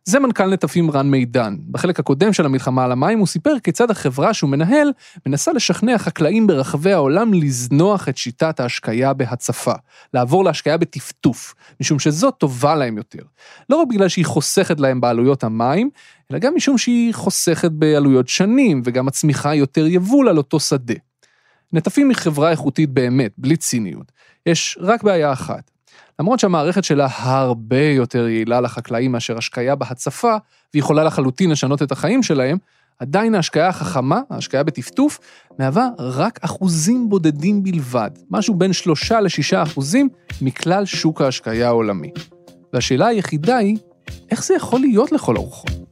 זה 0.05 0.21
מנכ"ל 0.21 0.47
נטפים 0.47 0.91
רן 0.91 1.11
מידן. 1.11 1.57
בחלק 1.71 2.01
הקודם 2.01 2.33
של 2.33 2.47
המלחמה 2.47 2.85
על 2.85 2.93
המים 2.93 3.19
הוא 3.19 3.27
סיפר 3.27 3.59
כיצד 3.63 3.91
החברה 3.91 4.35
שהוא 4.35 4.51
מנהל 4.51 4.93
מנסה 5.27 5.53
לשכנע 5.53 5.99
חקלאים 5.99 6.47
ברחבי 6.47 6.93
העולם 6.93 7.35
לזנוח 7.35 8.09
את 8.09 8.17
שיטת 8.17 8.61
ההשקיה 8.61 9.13
בהצפה, 9.13 9.73
לעבור 10.15 10.45
להשקיה 10.45 10.77
בטפטוף, 10.77 11.55
משום 11.81 11.99
שזאת 11.99 12.35
טובה 12.39 12.75
להם 12.75 12.97
יותר. 12.97 13.23
לא 13.71 13.77
רק 13.77 13.89
בגלל 13.89 14.09
שהיא 14.09 14.25
חוסכת 14.25 14.81
להם 14.81 15.01
בעלויות 15.01 15.45
המים, 15.45 15.91
אלא 16.31 16.39
גם 16.39 16.55
משום 16.57 16.79
שהיא 16.79 17.15
חוסכת 17.15 17.71
בעלויות 17.71 18.29
שנים 18.29 18.83
וגם 18.85 19.07
מצמיחה 19.07 19.55
יותר 19.55 19.87
יבול 19.87 20.29
על 20.29 20.37
אותו 20.37 20.61
שדה. 20.61 20.95
נטפים 21.73 22.09
היא 22.09 22.17
חברה 22.17 22.51
איכותית 22.51 22.91
באמת, 22.91 23.33
בלי 23.39 23.57
ציניות. 23.57 24.13
יש 24.47 24.79
רק 24.81 25.03
בעיה 25.03 25.33
אחת, 25.33 25.71
למרות 26.21 26.41
שהמערכת 26.41 26.85
שלה 26.85 27.09
הרבה 27.11 27.83
יותר 27.83 28.29
יעילה 28.29 28.61
לחקלאים 28.61 29.13
מאשר 29.13 29.39
השקיה 29.39 29.75
בהצפה, 29.75 30.37
ויכולה 30.75 31.05
לחלוטין 31.05 31.51
לשנות 31.51 31.83
את 31.83 31.93
החיים 31.93 32.23
שלהם, 32.23 32.59
עדיין 32.99 33.35
ההשקיה 33.35 33.69
החכמה, 33.69 34.21
ההשקיה 34.31 34.63
בטפטוף, 34.63 35.19
מהווה 35.59 35.89
רק 35.99 36.39
אחוזים 36.43 37.09
בודדים 37.09 37.63
בלבד, 37.63 38.11
משהו 38.31 38.55
בין 38.55 38.73
3 38.73 39.13
ל-6 39.13 39.63
אחוזים 39.63 40.09
מכלל 40.43 40.85
שוק 40.85 41.21
ההשקיה 41.21 41.69
העולמי. 41.69 42.11
והשאלה 42.73 43.07
היחידה 43.07 43.57
היא, 43.57 43.77
איך 44.31 44.45
זה 44.45 44.55
יכול 44.55 44.81
להיות 44.81 45.13
לכל 45.13 45.37
הרוחות? 45.37 45.90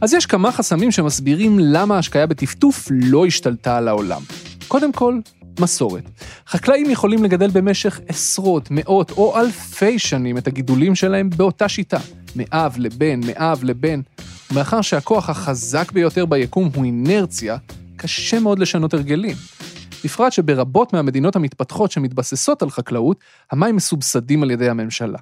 אז 0.00 0.14
יש 0.14 0.26
כמה 0.26 0.52
חסמים 0.52 0.90
שמסבירים 0.90 1.58
למה 1.58 1.96
ההשקיה 1.96 2.26
בטפטוף 2.26 2.88
לא 2.90 3.26
השתלטה 3.26 3.76
על 3.76 3.88
העולם. 3.88 4.22
קודם 4.68 4.92
כל, 4.92 5.18
מסורת. 5.60 6.04
חקלאים 6.46 6.90
יכולים 6.90 7.24
לגדל 7.24 7.50
במשך 7.50 8.00
עשרות, 8.08 8.68
מאות 8.70 9.10
או 9.10 9.40
אלפי 9.40 9.98
שנים 9.98 10.38
את 10.38 10.46
הגידולים 10.46 10.94
שלהם 10.94 11.30
באותה 11.30 11.68
שיטה, 11.68 11.98
מאב 12.36 12.74
לבן, 12.78 13.20
מאב 13.26 13.64
לבן. 13.64 14.00
ומאחר 14.50 14.80
שהכוח 14.80 15.30
החזק 15.30 15.92
ביותר 15.92 16.26
ביקום 16.26 16.70
הוא 16.74 16.84
אינרציה, 16.84 17.56
קשה 17.96 18.40
מאוד 18.40 18.58
לשנות 18.58 18.94
הרגלים. 18.94 19.36
בפרט 20.04 20.32
שברבות 20.32 20.92
מהמדינות 20.92 21.36
המתפתחות 21.36 21.90
שמתבססות 21.90 22.62
על 22.62 22.70
חקלאות, 22.70 23.16
המים 23.52 23.76
מסובסדים 23.76 24.42
על 24.42 24.50
ידי 24.50 24.68
הממשלה. 24.68 25.18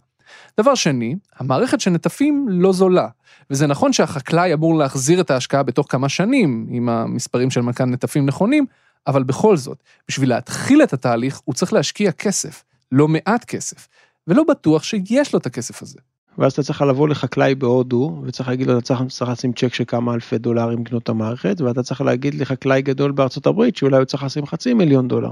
דבר 0.59 0.75
שני, 0.75 1.17
המערכת 1.37 1.81
של 1.81 1.91
נטפים 1.91 2.47
לא 2.51 2.73
זולה, 2.73 3.09
וזה 3.51 3.67
נכון 3.67 3.93
שהחקלאי 3.93 4.55
אמור 4.55 4.79
להחזיר 4.79 5.21
את 5.21 5.31
ההשקעה 5.31 5.63
בתוך 5.63 5.87
כמה 5.91 6.09
שנים, 6.09 6.67
אם 6.71 6.89
המספרים 6.89 7.51
של 7.51 7.61
מנכ"ל 7.61 7.85
נטפים 7.85 8.27
נכונים, 8.27 8.67
אבל 9.07 9.23
בכל 9.23 9.57
זאת, 9.57 9.83
בשביל 10.09 10.29
להתחיל 10.29 10.83
את 10.83 10.93
התהליך 10.93 11.41
הוא 11.45 11.55
צריך 11.55 11.73
להשקיע 11.73 12.13
כסף, 12.13 12.65
לא 12.93 13.09
מעט 13.09 13.45
כסף, 13.45 13.89
ולא 14.27 14.45
בטוח 14.45 14.83
שיש 14.83 15.33
לו 15.33 15.39
את 15.39 15.47
הכסף 15.47 15.83
הזה. 15.83 15.99
ואז 16.39 16.53
אתה 16.53 16.63
צריך 16.63 16.83
לבוא 16.83 17.09
לחקלאי 17.09 17.55
בהודו 17.55 18.23
וצריך 18.25 18.49
להגיד 18.49 18.67
לו 18.67 18.79
אתה 18.79 18.87
צריך, 18.87 19.01
צריך 19.09 19.31
לשים 19.31 19.53
צ'ק 19.53 19.75
של 19.75 19.85
כמה 19.87 20.15
אלפי 20.15 20.39
דולרים 20.39 20.85
לקנות 20.85 21.03
את 21.03 21.09
המערכת 21.09 21.61
ואתה 21.61 21.83
צריך 21.83 22.01
להגיד 22.01 22.35
לחקלאי 22.35 22.83
גדול 22.83 23.13
בארצות 23.13 23.47
הברית 23.47 23.77
שאולי 23.77 23.97
הוא 23.97 24.05
צריך 24.05 24.23
לשים 24.23 24.47
חצי 24.47 24.75
מיליון 24.75 25.09
דולר. 25.09 25.31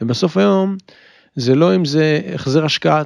ובסוף 0.00 0.36
היום 0.36 0.76
זה 1.36 1.54
לא 1.54 1.76
אם 1.76 1.84
זה 1.84 2.20
החזר 2.34 2.64
השקעה 2.64 3.02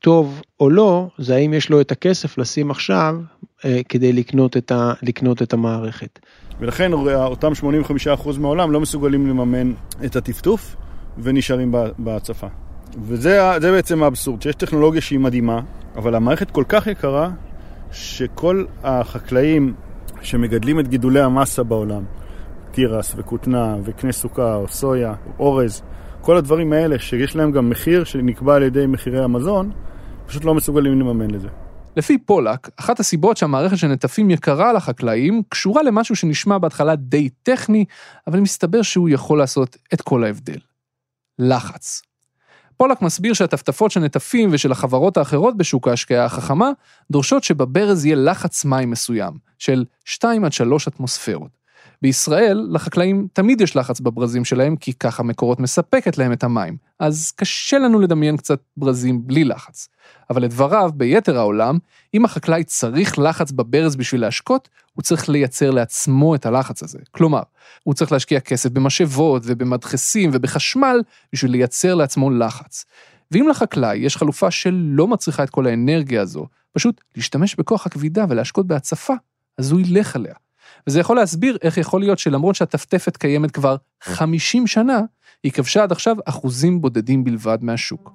טוב 0.00 0.42
או 0.60 0.70
לא, 0.70 1.08
זה 1.18 1.36
האם 1.36 1.54
יש 1.54 1.70
לו 1.70 1.80
את 1.80 1.92
הכסף 1.92 2.38
לשים 2.38 2.70
עכשיו 2.70 3.16
אה, 3.64 3.80
כדי 3.88 4.12
לקנות 4.12 4.56
את, 4.56 4.72
ה, 4.72 4.92
לקנות 5.02 5.42
את 5.42 5.52
המערכת. 5.52 6.18
ולכן 6.60 6.92
אותם 6.92 7.52
85% 7.52 8.38
מהעולם 8.38 8.72
לא 8.72 8.80
מסוגלים 8.80 9.26
לממן 9.26 9.72
את 10.04 10.16
הטפטוף 10.16 10.76
ונשארים 11.18 11.74
בהצפה. 11.98 12.46
וזה 13.02 13.58
בעצם 13.60 14.02
האבסורד, 14.02 14.42
שיש 14.42 14.54
טכנולוגיה 14.54 15.00
שהיא 15.00 15.18
מדהימה, 15.18 15.60
אבל 15.96 16.14
המערכת 16.14 16.50
כל 16.50 16.64
כך 16.68 16.86
יקרה, 16.86 17.30
שכל 17.92 18.64
החקלאים 18.82 19.74
שמגדלים 20.22 20.80
את 20.80 20.88
גידולי 20.88 21.20
המסה 21.20 21.62
בעולם, 21.62 22.02
תירס 22.70 23.14
וכותנה 23.16 23.76
וקנה 23.84 24.12
סוכר, 24.12 24.64
סויה, 24.68 25.14
אורז, 25.38 25.82
כל 26.20 26.36
הדברים 26.36 26.72
האלה 26.72 26.98
שיש 26.98 27.36
להם 27.36 27.52
גם 27.52 27.70
מחיר 27.70 28.04
שנקבע 28.04 28.54
על 28.54 28.62
ידי 28.62 28.86
מחירי 28.86 29.24
המזון, 29.24 29.70
פשוט 30.26 30.44
לא 30.44 30.54
מסוגלים 30.54 31.00
לממן 31.00 31.30
לזה. 31.30 31.48
לפי 31.96 32.18
פולק, 32.18 32.68
אחת 32.76 33.00
הסיבות 33.00 33.36
שהמערכת 33.36 33.78
של 33.78 33.86
נטפים 33.86 34.30
יקרה 34.30 34.72
לחקלאים 34.72 35.42
קשורה 35.48 35.82
למשהו 35.82 36.16
שנשמע 36.16 36.58
בהתחלה 36.58 36.96
די 36.96 37.28
טכני, 37.42 37.84
אבל 38.26 38.40
מסתבר 38.40 38.82
שהוא 38.82 39.08
יכול 39.08 39.38
לעשות 39.38 39.76
את 39.94 40.02
כל 40.02 40.24
ההבדל. 40.24 40.58
לחץ. 41.38 42.02
פולק 42.76 43.02
מסביר 43.02 43.32
שהטפטפות 43.32 43.90
של 43.90 44.00
נטפים 44.00 44.48
ושל 44.52 44.72
החברות 44.72 45.16
האחרות 45.16 45.56
בשוק 45.56 45.88
ההשקעה 45.88 46.24
החכמה 46.24 46.70
דורשות 47.10 47.44
שבברז 47.44 48.06
יהיה 48.06 48.16
לחץ 48.16 48.64
מים 48.64 48.90
מסוים, 48.90 49.32
של 49.58 49.84
2 50.04 50.44
עד 50.44 50.52
3 50.52 50.88
אטמוספירות. 50.88 51.59
בישראל, 52.02 52.68
לחקלאים 52.70 53.28
תמיד 53.32 53.60
יש 53.60 53.76
לחץ 53.76 54.00
בברזים 54.00 54.44
שלהם, 54.44 54.76
כי 54.76 54.92
ככה 54.92 55.22
מקורות 55.22 55.60
מספקת 55.60 56.18
להם 56.18 56.32
את 56.32 56.44
המים, 56.44 56.76
אז 56.98 57.32
קשה 57.36 57.78
לנו 57.78 58.00
לדמיין 58.00 58.36
קצת 58.36 58.60
ברזים 58.76 59.26
בלי 59.26 59.44
לחץ. 59.44 59.88
אבל 60.30 60.42
לדבריו, 60.42 60.90
ביתר 60.94 61.38
העולם, 61.38 61.78
אם 62.14 62.24
החקלאי 62.24 62.64
צריך 62.64 63.18
לחץ 63.18 63.50
בברז 63.50 63.96
בשביל 63.96 64.20
להשקות, 64.20 64.68
הוא 64.94 65.02
צריך 65.02 65.28
לייצר 65.28 65.70
לעצמו 65.70 66.34
את 66.34 66.46
הלחץ 66.46 66.82
הזה. 66.82 66.98
כלומר, 67.10 67.42
הוא 67.82 67.94
צריך 67.94 68.12
להשקיע 68.12 68.40
כסף 68.40 68.70
במשאבות 68.70 69.42
ובמדחסים 69.46 70.30
ובחשמל 70.32 71.00
בשביל 71.32 71.50
לייצר 71.52 71.94
לעצמו 71.94 72.30
לחץ. 72.30 72.84
ואם 73.30 73.48
לחקלאי 73.50 73.96
יש 73.96 74.16
חלופה 74.16 74.50
שלא 74.50 75.08
מצריכה 75.08 75.42
את 75.42 75.50
כל 75.50 75.66
האנרגיה 75.66 76.22
הזו, 76.22 76.46
פשוט 76.72 77.00
להשתמש 77.16 77.54
בכוח 77.54 77.86
הכבידה 77.86 78.24
ולהשקות 78.28 78.66
בהצפה, 78.66 79.14
אז 79.58 79.72
הוא 79.72 79.80
ילך 79.80 80.16
עליה. 80.16 80.34
וזה 80.86 81.00
יכול 81.00 81.16
להסביר 81.16 81.58
איך 81.62 81.78
יכול 81.78 82.00
להיות 82.00 82.18
שלמרות 82.18 82.54
שהטפטפת 82.54 83.16
קיימת 83.16 83.50
כבר 83.50 83.76
50 84.02 84.66
שנה, 84.66 85.00
היא 85.44 85.52
כבשה 85.52 85.82
עד 85.82 85.92
עכשיו 85.92 86.16
אחוזים 86.24 86.80
בודדים 86.80 87.24
בלבד 87.24 87.58
מהשוק. 87.60 88.12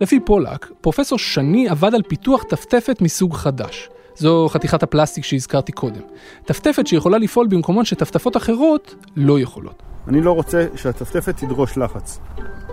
לפי 0.00 0.20
פולק, 0.20 0.70
פרופסור 0.80 1.18
שני 1.18 1.68
עבד 1.68 1.94
על 1.94 2.02
פיתוח 2.02 2.42
טפטפת 2.42 3.00
מסוג 3.00 3.34
חדש. 3.34 3.88
זו 4.16 4.48
חתיכת 4.50 4.82
הפלסטיק 4.82 5.24
שהזכרתי 5.24 5.72
קודם. 5.72 6.00
טפטפת 6.44 6.86
שיכולה 6.86 7.18
לפעול 7.18 7.46
במקומות 7.46 7.86
שטפטפות 7.86 8.36
אחרות 8.36 8.94
לא 9.16 9.40
יכולות. 9.40 9.82
אני 10.08 10.20
לא 10.20 10.32
רוצה 10.32 10.66
שהטפטפת 10.76 11.36
תדרוש 11.36 11.78
לחץ. 11.78 12.20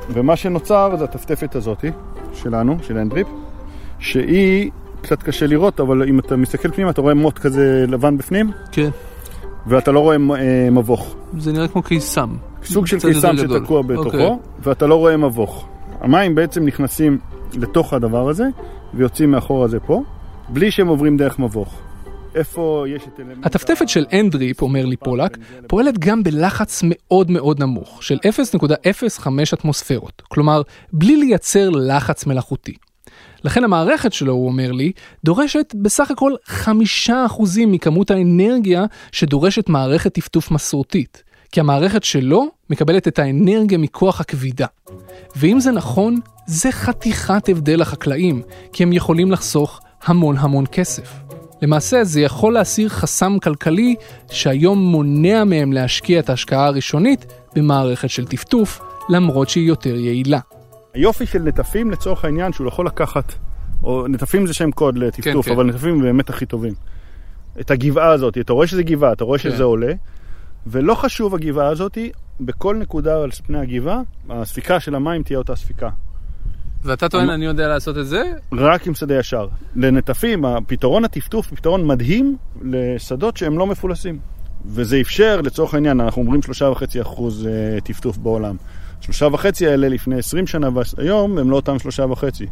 ומה 0.10 0.36
שנוצר 0.36 0.96
זה 0.98 1.04
הטפטפת 1.04 1.56
הזאתי, 1.56 1.92
שלנו, 2.34 2.78
של 2.84 2.98
אנדריפ, 2.98 3.28
שהיא 4.00 4.72
קצת 5.08 5.24
קשה 5.24 5.48
לראות, 5.48 5.80
אבל 5.80 6.04
אם 6.10 6.20
אתה 6.20 6.36
מסתכל 6.36 6.72
פנימה, 6.72 6.90
אתה 6.90 7.02
רואה 7.02 7.14
מוט 7.14 7.40
כזה 7.40 7.86
לבן 7.88 8.18
בפנים. 8.18 8.52
כן. 8.72 8.90
ואתה 9.68 9.92
לא 9.92 10.00
רואה 10.00 10.16
אה, 10.16 10.70
מבוך. 10.72 11.16
זה 11.38 11.52
נראה 11.52 11.68
כמו 11.68 11.84
קיסם. 11.84 12.30
סוג 12.64 12.88
של 12.88 13.00
קיסם 13.00 13.38
שתקוע 13.38 13.82
בתוכו, 13.82 14.10
okay. 14.10 14.14
אוקיי. 14.14 14.30
ואתה 14.60 14.88
לא 14.88 14.96
רואה 14.96 15.18
מבוך. 15.18 15.68
המים 16.02 16.36
בעצם 16.36 16.66
נכנסים 16.66 17.18
לתוך 17.54 17.94
הדבר 17.94 18.30
הזה, 18.30 18.44
ויוצאים 18.94 19.32
מאחור 19.32 19.64
הזה 19.64 19.80
פה, 19.80 20.02
בלי 20.50 20.72
שהם 20.72 20.88
עוברים 20.88 21.18
דרך 21.18 21.40
מבוך. 21.40 21.80
איפה 22.36 22.86
יש 22.88 23.04
את 23.14 23.20
אלמנט... 23.20 23.46
הטפטפת 23.46 23.90
של 23.90 24.06
אנדריפ, 24.14 24.62
אומר 24.62 24.86
לי 24.86 24.98
פולק, 24.98 25.38
פועלת 25.68 26.00
גם 26.00 26.24
בלחץ 26.24 26.82
מאוד 26.84 27.32
מאוד 27.32 27.60
נמוך, 27.60 28.04
של 28.04 28.18
0.05 28.26 29.28
אטמוספירות. 29.54 30.22
כלומר, 30.28 30.62
בלי 30.94 31.16
לייצר 31.16 31.70
לחץ 31.70 32.26
מלאכותי. 32.26 32.74
לכן 33.44 33.64
המערכת 33.64 34.14
שלו, 34.14 34.34
הוא 34.34 34.48
אומר 34.48 34.72
לי, 34.72 34.92
דורשת 35.24 35.76
בסך 35.82 36.12
הכל 36.12 36.32
חמישה 36.46 37.26
אחוזים 37.26 37.72
מכמות 37.72 38.12
האנרגיה 38.12 38.86
שדורשת 39.12 39.70
מערכת 39.70 40.14
טפטוף 40.14 40.52
מסורתית. 40.52 41.24
כי 41.52 41.60
המערכת 41.60 42.04
שלו 42.04 42.48
מקבלת 42.70 43.08
את 43.08 43.20
האנרגיה 43.20 43.78
מכוח 43.78 44.22
הכבידה. 44.22 44.66
ואם 45.36 45.60
זה 45.60 45.72
נכון, 45.72 46.20
זה 46.46 46.72
חתיכת 46.72 47.50
הבדל 47.50 47.82
לחקלאים, 47.82 48.42
כי 48.74 48.84
הם 48.84 48.94
יכולים 48.94 49.32
לחסוך 49.32 49.80
המון 50.04 50.38
המון 50.38 50.66
כסף. 50.72 51.14
למעשה 51.62 52.04
זה 52.04 52.22
יכול 52.22 52.54
להסיר 52.54 52.90
חסם 52.90 53.40
כלכלי 53.40 53.96
שהיום 54.32 54.80
מונע 54.80 55.44
מהם 55.44 55.74
להשקיע 55.74 56.20
את 56.20 56.30
ההשקעה 56.30 56.66
הראשונית 56.66 57.26
במערכת 57.56 58.10
של 58.10 58.26
טפטוף, 58.26 58.82
למרות 59.10 59.50
שהיא 59.50 59.68
יותר 59.68 59.96
יעילה. 59.96 60.40
היופי 60.98 61.26
של 61.26 61.40
נטפים 61.40 61.92
לצורך 61.92 62.26
העניין 62.26 62.54
שהוא 62.54 62.68
יכול 62.68 62.86
לקחת, 62.86 63.34
או 63.84 64.08
נטפים 64.08 64.48
זה 64.48 64.54
שם 64.54 64.72
קוד 64.72 64.98
לטפטוף, 64.98 65.46
כן, 65.46 65.52
כן. 65.52 65.60
אבל 65.60 65.66
נטפים 65.66 66.02
באמת 66.02 66.30
הכי 66.30 66.46
טובים. 66.46 66.74
את 67.60 67.72
הגבעה 67.72 68.12
הזאת, 68.12 68.38
אתה 68.38 68.54
רואה 68.54 68.68
שזה 68.68 68.84
גבעה, 68.84 69.14
אתה 69.14 69.24
רואה 69.24 69.40
כן. 69.40 69.50
שזה 69.50 69.64
עולה, 69.64 69.94
ולא 70.68 70.96
חשוב 70.96 71.36
הגבעה 71.36 71.68
הזאת, 71.68 71.98
בכל 72.40 72.76
נקודה 72.76 73.24
על 73.24 73.32
פני 73.32 73.58
הגבעה, 73.58 74.02
הספיקה 74.30 74.80
של 74.80 74.96
המים 74.96 75.24
תהיה 75.24 75.40
אותה 75.40 75.56
ספיקה. 75.56 75.90
ואתה 76.84 77.10
טוען 77.10 77.30
אני 77.30 77.46
יודע 77.46 77.68
לעשות 77.68 77.98
את 77.98 78.08
זה? 78.08 78.24
רק 78.52 78.88
עם 78.88 78.94
שדה 78.94 79.20
ישר. 79.20 79.48
לנטפים, 79.76 80.46
הפתרון 80.46 81.06
הטפטוף 81.06 81.48
פתרון 81.54 81.88
מדהים 81.88 82.38
לשדות 82.62 83.38
שהם 83.38 83.58
לא 83.58 83.68
מפולסים. 83.68 84.20
וזה 84.66 85.02
אפשר, 85.02 85.42
לצורך 85.42 85.74
העניין, 85.74 86.02
אנחנו 86.02 86.22
אומרים 86.22 86.42
שלושה 86.42 86.66
וחצי 86.66 87.02
אחוז 87.02 87.48
אה, 87.48 87.82
טפטוף 87.82 88.18
בעולם. 88.18 88.56
שלושה 89.02 89.26
וחצי 89.26 89.68
האלה 89.68 89.90
לפני 89.90 90.16
עשרים 90.16 90.48
שנה 90.48 90.70
והיום 90.74 91.38
הם 91.38 91.50
לא 91.50 91.56
אותם 91.56 91.80
שלושה 91.80 92.06
וחצי. 92.06 92.46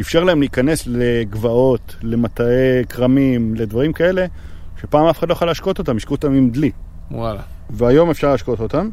אפשר 0.00 0.24
להם 0.24 0.40
להיכנס 0.40 0.86
לגבעות, 0.86 1.96
למטעי 2.02 2.84
כרמים, 2.88 3.54
לדברים 3.54 3.92
כאלה, 3.92 4.26
שפעם 4.80 5.06
אף 5.06 5.18
אחד 5.18 5.28
לא 5.28 5.32
יכול 5.32 5.48
להשקות 5.48 5.78
אותם, 5.78 5.96
השקו 5.96 6.14
אותם 6.14 6.34
עם 6.34 6.50
דלי. 6.50 6.70
וואלה. 7.10 7.40
והיום 7.70 8.10
אפשר 8.10 8.30
להשקות 8.30 8.60
אותם. 8.60 8.88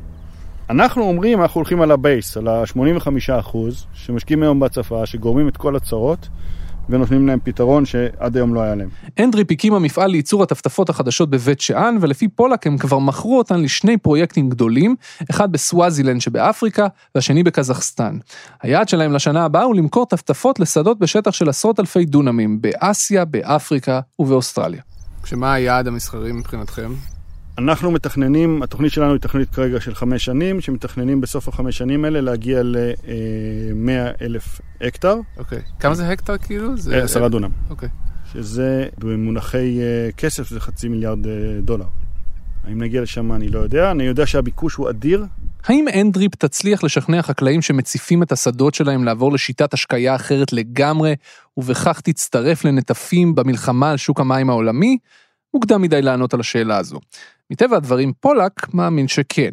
אנחנו 0.70 1.04
אומרים, 1.04 1.42
אנחנו 1.42 1.60
הולכים 1.60 1.82
על 1.82 1.92
ה 1.92 2.00
base, 2.00 2.38
על 2.38 2.48
ה-85% 2.48 3.58
שמשקיעים 3.94 4.44
היום 4.44 4.60
בהצפה, 4.60 5.06
שגורמים 5.06 5.48
את 5.48 5.58
כל 5.58 5.76
הצרות, 5.76 6.28
ונותנים 6.90 7.28
להם 7.28 7.40
פתרון 7.44 7.86
שעד 7.86 8.38
היום 8.38 8.54
לא 8.54 8.62
היה 8.62 8.76
להם. 8.76 8.90
N-Drip 9.18 9.52
הקימה 9.52 9.80
מפעל 9.80 10.12
לייצור 10.12 10.44
הטפטפות 10.44 10.90
החדשות 10.90 11.30
בבית 11.30 11.62
שאן, 11.62 11.98
ולפי 12.02 12.28
פולק 12.28 12.68
הם 12.68 12.78
כבר 12.78 13.00
מכרו 13.00 13.38
אותן 13.38 13.62
לשני 13.62 13.98
פרויקטים 13.98 14.50
גדולים, 14.50 14.96
אחד 15.30 15.52
בסוואזילנד 15.52 16.22
שבאפריקה, 16.22 16.88
והשני 17.16 17.44
בקזחסטן. 17.44 18.18
היעד 18.62 18.90
שלהם 18.90 19.14
לשנה 19.14 19.46
הבאה 19.46 19.64
הוא 19.64 19.76
למכור 19.76 20.06
טפטפות 20.06 20.60
לשדות 20.60 21.00
בשטח 21.00 21.32
של 21.32 21.50
עשרות 21.50 21.80
אלפי 21.80 22.06
דונמים, 22.06 22.62
באסיה, 22.62 23.26
באפריקה 23.26 24.00
ובאוסטרליה. 24.20 24.82
שמה 25.26 25.54
היעד 25.54 25.88
המסחרי 25.88 26.32
מבחינתכם? 26.32 26.92
אנחנו 27.58 27.92
מתכננים, 27.92 28.64
התוכנית 28.64 28.92
שלנו 28.92 29.12
היא 29.12 29.20
תוכנית 29.22 29.50
כרגע 29.50 29.82
של 29.82 29.96
חמש 29.96 30.26
שנים, 30.26 30.62
שמתכננים 30.62 31.22
בסוף 31.22 31.48
החמש 31.48 31.78
שנים 31.78 32.06
האלה 32.06 32.22
להגיע 32.22 32.64
ל-100 32.64 34.22
אלף 34.22 34.62
הקטר, 34.82 35.16
אוקיי. 35.38 35.62
כמה 35.80 35.96
זה 35.96 36.10
הקטר 36.10 36.38
כאילו? 36.38 36.78
זה... 36.78 36.96
אה, 36.96 37.04
עשרה 37.04 37.30
דונם, 37.30 37.50
אוקיי. 37.70 37.90
שזה 38.34 38.88
במונחי 38.98 39.80
אה, 39.82 40.12
כסף 40.12 40.50
זה 40.50 40.60
חצי 40.60 40.88
מיליארד 40.88 41.28
אה, 41.28 41.34
דולר. 41.62 41.86
האם 42.64 42.82
נגיע 42.82 43.02
לשם 43.02 43.32
אני 43.32 43.50
לא 43.50 43.60
יודע, 43.60 43.92
אני 43.92 44.04
יודע 44.04 44.26
שהביקוש 44.26 44.76
הוא 44.76 44.90
אדיר, 44.90 45.26
האם 45.66 45.86
אנדריפ 46.02 46.36
תצליח 46.36 46.84
לשכנע 46.84 47.22
חקלאים 47.22 47.62
שמציפים 47.62 48.24
את 48.24 48.32
השדות 48.32 48.74
שלהם 48.74 49.04
לעבור 49.04 49.34
לשיטת 49.34 49.74
השקיה 49.74 50.16
אחרת 50.16 50.54
לגמרי, 50.54 51.16
ובכך 51.58 52.02
תצטרף 52.02 52.66
לנטפים 52.66 53.36
במלחמה 53.36 53.92
על 53.92 53.98
שוק 53.98 54.20
המים 54.20 54.50
העולמי? 54.50 54.98
מוקדם 55.56 55.82
מדי 55.82 56.02
לענות 56.02 56.34
על 56.34 56.40
השאלה 56.40 56.78
הזו. 56.78 57.00
מטבע 57.52 57.78
הדברים, 57.78 58.14
פולק 58.20 58.74
מאמין 58.74 59.08
שכן. 59.08 59.50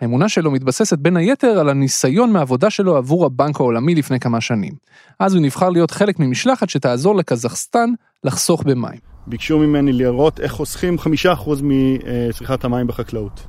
האמונה 0.00 0.28
שלו 0.28 0.50
מתבססת 0.50 0.98
בין 0.98 1.16
היתר 1.16 1.58
על 1.58 1.68
הניסיון 1.68 2.32
מהעבודה 2.32 2.70
שלו 2.70 2.96
עבור 2.96 3.26
הבנק 3.26 3.60
העולמי 3.60 3.94
לפני 3.94 4.20
כמה 4.20 4.40
שנים. 4.40 4.72
אז 5.20 5.34
הוא 5.34 5.42
נבחר 5.42 5.70
להיות 5.70 5.90
חלק 5.90 6.18
ממשלחת 6.18 6.68
שתעזור 6.68 7.16
לקזחסטן 7.16 7.90
לחסוך 8.24 8.62
במים. 8.62 8.98
ביקשו 9.26 9.58
ממני 9.58 9.92
לראות 9.92 10.40
איך 10.40 10.52
חוסכים 10.52 10.96
5% 10.98 11.50
מצריכת 11.62 12.64
המים 12.64 12.86
בחקלאות. 12.86 13.46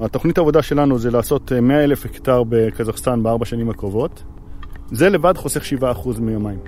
התוכנית 0.00 0.38
העבודה 0.38 0.62
שלנו 0.62 0.98
זה 0.98 1.10
לעשות 1.10 1.52
אה, 1.52 1.60
100 1.60 1.84
אלף 1.84 2.04
הקטר 2.04 2.42
בקזחסטן 2.48 3.22
בארבע 3.22 3.44
שנים 3.44 3.70
הקרובות. 3.70 4.22
זה 4.92 5.08
לבד 5.08 5.36
חוסך 5.36 5.62
7% 5.62 6.20
מהמים. 6.20 6.58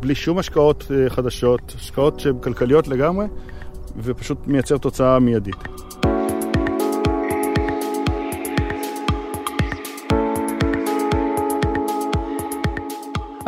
בלי 0.00 0.14
שום 0.14 0.38
השקעות 0.38 0.90
אה, 0.90 1.10
חדשות, 1.10 1.74
השקעות 1.76 2.20
שהן 2.20 2.38
כלכליות 2.40 2.88
לגמרי, 2.88 3.26
ופשוט 3.96 4.46
מייצר 4.46 4.78
תוצאה 4.78 5.18
מיידית. 5.18 5.56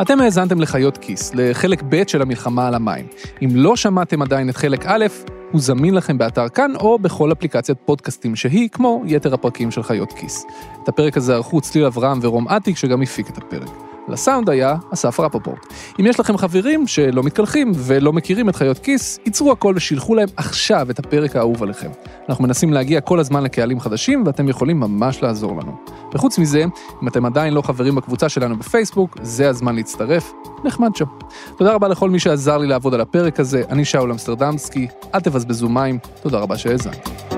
אתם 0.01 0.21
האזנתם 0.21 0.61
לחיות 0.61 0.97
כיס, 0.97 1.31
לחלק 1.33 1.83
ב' 1.89 2.07
של 2.07 2.21
המלחמה 2.21 2.67
על 2.67 2.75
המים. 2.75 3.07
אם 3.43 3.49
לא 3.53 3.75
שמעתם 3.75 4.21
עדיין 4.21 4.49
את 4.49 4.55
חלק 4.55 4.85
א', 4.85 5.05
הוא 5.51 5.61
זמין 5.61 5.93
לכם 5.93 6.17
באתר 6.17 6.49
כאן 6.49 6.75
או 6.75 6.99
בכל 6.99 7.31
אפליקציית 7.31 7.77
פודקאסטים 7.85 8.35
שהיא, 8.35 8.69
כמו 8.69 9.03
יתר 9.05 9.33
הפרקים 9.33 9.71
של 9.71 9.83
חיות 9.83 10.13
כיס. 10.13 10.45
את 10.83 10.89
הפרק 10.89 11.17
הזה 11.17 11.35
ערכו 11.35 11.61
צליל 11.61 11.85
אברהם 11.85 12.19
ורום 12.21 12.47
אטיק, 12.47 12.77
שגם 12.77 13.01
הפיק 13.01 13.29
את 13.29 13.37
הפרק. 13.37 13.86
לסאונד 14.07 14.49
היה 14.49 14.75
אסף 14.93 15.19
רפפורט. 15.19 15.73
אם 15.99 16.05
יש 16.05 16.19
לכם 16.19 16.37
חברים 16.37 16.87
שלא 16.87 17.23
מתקלחים 17.23 17.71
ולא 17.75 18.13
מכירים 18.13 18.49
את 18.49 18.55
חיות 18.55 18.79
כיס, 18.79 19.19
ייצרו 19.25 19.51
הכל 19.51 19.73
ושילחו 19.77 20.15
להם 20.15 20.27
עכשיו 20.37 20.87
את 20.89 20.99
הפרק 20.99 21.35
האהוב 21.35 21.63
עליכם. 21.63 21.89
אנחנו 22.29 22.43
מנסים 22.43 22.73
להגיע 22.73 23.01
כל 23.01 23.19
הזמן 23.19 23.43
לקהלים 23.43 23.79
חדשים, 23.79 24.23
ואתם 24.25 24.49
יכולים 24.49 24.79
ממש 24.79 25.23
לעזור 25.23 25.51
לנו. 25.61 25.75
וחוץ 26.13 26.39
מזה, 26.39 26.63
אם 27.03 27.07
אתם 27.07 27.25
עדיין 27.25 27.53
לא 27.53 27.61
חברים 27.61 27.95
בקבוצה 27.95 28.29
שלנו 28.29 28.57
בפייסבוק, 28.57 29.17
זה 29.21 29.49
הזמן 29.49 29.75
להצטרף, 29.75 30.33
נחמד 30.63 30.95
שם. 30.95 31.05
תודה 31.57 31.73
רבה 31.73 31.87
לכל 31.87 32.09
מי 32.09 32.19
שעזר 32.19 32.57
לי 32.57 32.67
לעבוד 32.67 32.93
על 32.93 33.01
הפרק 33.01 33.39
הזה, 33.39 33.63
אני 33.69 33.85
שאול 33.85 34.11
אמסטרדמסקי, 34.11 34.87
אל 35.15 35.19
תבזבזו 35.19 35.69
מים, 35.69 35.99
תודה 36.21 36.39
רבה 36.39 36.57
שהאזנתם. 36.57 37.36